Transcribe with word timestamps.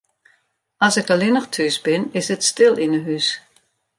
As 0.85 0.95
ik 1.01 1.09
allinnich 1.13 1.49
thús 1.53 1.77
bin, 1.85 2.03
is 2.19 2.27
it 2.35 2.47
stil 2.49 2.75
yn 2.83 2.93
'e 2.97 3.01
hús. 3.07 3.27